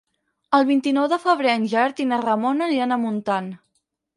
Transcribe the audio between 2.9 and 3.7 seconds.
a Montant.